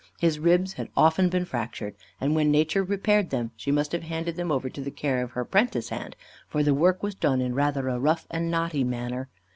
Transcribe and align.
His 0.17 0.39
ribs 0.39 0.73
had 0.73 0.89
often 0.97 1.29
been 1.29 1.45
fractured, 1.45 1.93
and 2.19 2.33
when 2.33 2.49
nature 2.49 2.83
repaired 2.83 3.29
them, 3.29 3.51
she 3.55 3.69
must 3.71 3.91
have 3.91 4.01
handed 4.01 4.35
them 4.35 4.51
over 4.51 4.67
to 4.67 4.81
the 4.81 4.89
care 4.89 5.21
of 5.21 5.29
her 5.33 5.45
'prentice 5.45 5.89
hand,' 5.89 6.15
for 6.47 6.63
the 6.63 6.73
work 6.73 7.03
was 7.03 7.13
done 7.13 7.39
in 7.39 7.53
rather 7.53 7.87
a 7.87 7.99
rough 7.99 8.25
and 8.31 8.49
knotty 8.49 8.83
manner. 8.83 9.29